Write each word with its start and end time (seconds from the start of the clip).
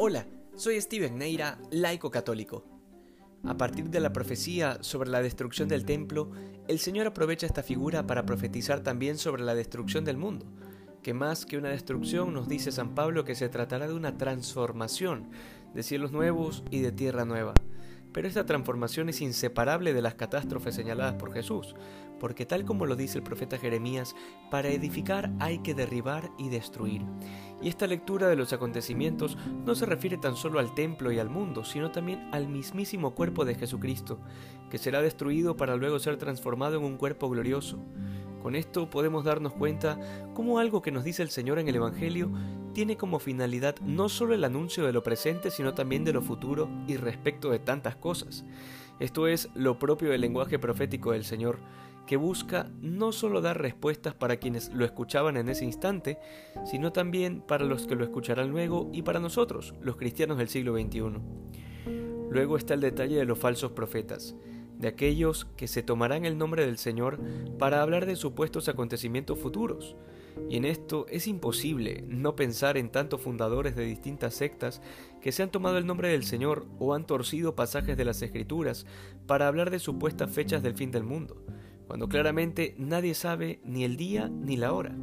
Hola, 0.00 0.26
soy 0.54 0.80
Steven 0.80 1.18
Neira, 1.18 1.58
laico 1.72 2.08
católico. 2.08 2.64
A 3.42 3.56
partir 3.56 3.90
de 3.90 3.98
la 3.98 4.12
profecía 4.12 4.78
sobre 4.80 5.10
la 5.10 5.20
destrucción 5.20 5.66
del 5.66 5.84
templo, 5.84 6.30
el 6.68 6.78
Señor 6.78 7.08
aprovecha 7.08 7.46
esta 7.46 7.64
figura 7.64 8.06
para 8.06 8.24
profetizar 8.24 8.84
también 8.84 9.18
sobre 9.18 9.42
la 9.42 9.56
destrucción 9.56 10.04
del 10.04 10.16
mundo, 10.16 10.46
que 11.02 11.14
más 11.14 11.44
que 11.44 11.58
una 11.58 11.70
destrucción 11.70 12.32
nos 12.32 12.48
dice 12.48 12.70
San 12.70 12.94
Pablo 12.94 13.24
que 13.24 13.34
se 13.34 13.48
tratará 13.48 13.88
de 13.88 13.94
una 13.94 14.16
transformación 14.16 15.30
de 15.74 15.82
cielos 15.82 16.12
nuevos 16.12 16.62
y 16.70 16.78
de 16.78 16.92
tierra 16.92 17.24
nueva. 17.24 17.54
Pero 18.12 18.28
esta 18.28 18.46
transformación 18.46 19.08
es 19.08 19.20
inseparable 19.20 19.92
de 19.94 20.02
las 20.02 20.14
catástrofes 20.14 20.76
señaladas 20.76 21.14
por 21.14 21.32
Jesús, 21.32 21.74
porque 22.20 22.46
tal 22.46 22.64
como 22.64 22.86
lo 22.86 22.94
dice 22.94 23.18
el 23.18 23.24
profeta 23.24 23.58
Jeremías, 23.58 24.14
para 24.48 24.68
edificar 24.68 25.32
hay 25.40 25.58
que 25.58 25.74
derribar 25.74 26.30
y 26.38 26.50
destruir. 26.50 27.02
Y 27.60 27.68
esta 27.68 27.86
lectura 27.86 28.28
de 28.28 28.36
los 28.36 28.52
acontecimientos 28.52 29.36
no 29.66 29.74
se 29.74 29.86
refiere 29.86 30.16
tan 30.16 30.36
solo 30.36 30.60
al 30.60 30.74
templo 30.74 31.10
y 31.10 31.18
al 31.18 31.28
mundo, 31.28 31.64
sino 31.64 31.90
también 31.90 32.28
al 32.32 32.48
mismísimo 32.48 33.14
cuerpo 33.14 33.44
de 33.44 33.56
Jesucristo, 33.56 34.20
que 34.70 34.78
será 34.78 35.02
destruido 35.02 35.56
para 35.56 35.76
luego 35.76 35.98
ser 35.98 36.16
transformado 36.18 36.76
en 36.78 36.84
un 36.84 36.96
cuerpo 36.96 37.28
glorioso. 37.28 37.78
Con 38.42 38.54
esto 38.54 38.88
podemos 38.88 39.24
darnos 39.24 39.52
cuenta 39.54 39.98
cómo 40.34 40.60
algo 40.60 40.80
que 40.82 40.92
nos 40.92 41.02
dice 41.02 41.22
el 41.22 41.30
Señor 41.30 41.58
en 41.58 41.68
el 41.68 41.74
Evangelio 41.74 42.30
tiene 42.72 42.96
como 42.96 43.18
finalidad 43.18 43.74
no 43.80 44.08
solo 44.08 44.34
el 44.34 44.44
anuncio 44.44 44.86
de 44.86 44.92
lo 44.92 45.02
presente, 45.02 45.50
sino 45.50 45.74
también 45.74 46.04
de 46.04 46.12
lo 46.12 46.22
futuro 46.22 46.68
y 46.86 46.96
respecto 46.96 47.50
de 47.50 47.58
tantas 47.58 47.96
cosas. 47.96 48.44
Esto 49.00 49.26
es 49.26 49.48
lo 49.54 49.78
propio 49.78 50.10
del 50.10 50.20
lenguaje 50.20 50.58
profético 50.58 51.12
del 51.12 51.24
Señor, 51.24 51.58
que 52.08 52.16
busca 52.16 52.70
no 52.80 53.12
solo 53.12 53.42
dar 53.42 53.60
respuestas 53.60 54.14
para 54.14 54.38
quienes 54.38 54.72
lo 54.72 54.86
escuchaban 54.86 55.36
en 55.36 55.50
ese 55.50 55.66
instante, 55.66 56.18
sino 56.64 56.90
también 56.90 57.42
para 57.42 57.66
los 57.66 57.86
que 57.86 57.96
lo 57.96 58.02
escucharán 58.02 58.48
luego 58.48 58.88
y 58.94 59.02
para 59.02 59.20
nosotros, 59.20 59.74
los 59.82 59.96
cristianos 59.96 60.38
del 60.38 60.48
siglo 60.48 60.72
XXI. 60.72 61.20
Luego 62.30 62.56
está 62.56 62.72
el 62.72 62.80
detalle 62.80 63.16
de 63.16 63.26
los 63.26 63.38
falsos 63.38 63.72
profetas, 63.72 64.34
de 64.78 64.88
aquellos 64.88 65.44
que 65.54 65.68
se 65.68 65.82
tomarán 65.82 66.24
el 66.24 66.38
nombre 66.38 66.64
del 66.64 66.78
Señor 66.78 67.20
para 67.58 67.82
hablar 67.82 68.06
de 68.06 68.16
supuestos 68.16 68.70
acontecimientos 68.70 69.38
futuros. 69.38 69.94
Y 70.48 70.56
en 70.56 70.64
esto 70.64 71.04
es 71.10 71.26
imposible 71.26 72.04
no 72.08 72.36
pensar 72.36 72.78
en 72.78 72.88
tantos 72.88 73.20
fundadores 73.20 73.76
de 73.76 73.84
distintas 73.84 74.32
sectas 74.32 74.80
que 75.20 75.30
se 75.30 75.42
han 75.42 75.50
tomado 75.50 75.76
el 75.76 75.84
nombre 75.84 76.08
del 76.08 76.24
Señor 76.24 76.64
o 76.78 76.94
han 76.94 77.06
torcido 77.06 77.54
pasajes 77.54 77.98
de 77.98 78.06
las 78.06 78.22
Escrituras 78.22 78.86
para 79.26 79.46
hablar 79.46 79.70
de 79.70 79.78
supuestas 79.78 80.30
fechas 80.30 80.62
del 80.62 80.74
fin 80.74 80.90
del 80.90 81.04
mundo 81.04 81.44
cuando 81.88 82.08
claramente 82.08 82.74
nadie 82.78 83.14
sabe 83.14 83.60
ni 83.64 83.82
el 83.82 83.96
día 83.96 84.28
ni 84.28 84.56
la 84.56 84.72
hora. 84.72 84.94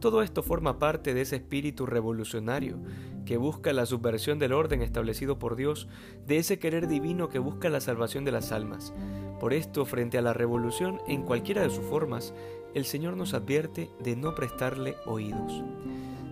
Todo 0.00 0.22
esto 0.22 0.42
forma 0.42 0.78
parte 0.78 1.12
de 1.14 1.22
ese 1.22 1.36
espíritu 1.36 1.84
revolucionario 1.84 2.78
que 3.24 3.36
busca 3.36 3.72
la 3.72 3.86
subversión 3.86 4.38
del 4.38 4.52
orden 4.52 4.82
establecido 4.82 5.38
por 5.38 5.56
Dios, 5.56 5.88
de 6.24 6.38
ese 6.38 6.60
querer 6.60 6.86
divino 6.86 7.28
que 7.28 7.40
busca 7.40 7.68
la 7.70 7.80
salvación 7.80 8.24
de 8.24 8.30
las 8.30 8.52
almas. 8.52 8.94
Por 9.40 9.52
esto, 9.52 9.84
frente 9.84 10.16
a 10.16 10.22
la 10.22 10.32
revolución 10.32 11.00
en 11.08 11.22
cualquiera 11.22 11.62
de 11.62 11.70
sus 11.70 11.84
formas, 11.84 12.32
el 12.74 12.84
Señor 12.84 13.16
nos 13.16 13.34
advierte 13.34 13.90
de 13.98 14.14
no 14.14 14.34
prestarle 14.36 14.94
oídos. 15.06 15.64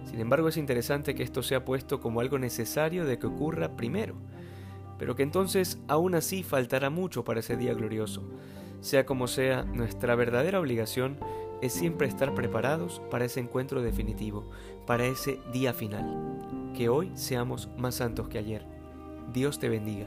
Sin 0.05 0.21
embargo, 0.21 0.49
es 0.49 0.57
interesante 0.57 1.17
que 1.17 1.25
esto 1.25 1.43
sea 1.43 1.65
puesto 1.65 2.01
como 2.01 2.21
algo 2.21 2.39
necesario 2.39 3.05
de 3.05 3.19
que 3.19 3.27
ocurra 3.27 3.77
primero, 3.77 4.15
pero 4.99 5.17
que 5.17 5.25
entonces 5.25 5.79
aún 5.89 6.15
así 6.15 6.45
faltará 6.45 6.91
mucho 6.91 7.25
para 7.25 7.41
ese 7.41 7.57
día 7.57 7.75
glorioso. 7.75 8.23
Sea 8.85 9.07
como 9.07 9.29
sea, 9.29 9.63
nuestra 9.63 10.15
verdadera 10.15 10.61
obligación 10.61 11.17
es 11.63 11.73
siempre 11.73 12.07
estar 12.07 12.35
preparados 12.35 13.01
para 13.11 13.25
ese 13.25 13.41
encuentro 13.41 13.81
definitivo, 13.81 14.45
para 14.87 15.07
ese 15.07 15.41
día 15.55 15.73
final. 15.73 16.71
Que 16.77 16.91
hoy 16.91 17.11
seamos 17.15 17.71
más 17.79 17.95
santos 17.95 18.29
que 18.29 18.37
ayer. 18.37 18.67
Dios 19.33 19.59
te 19.59 19.71
bendiga. 19.71 20.07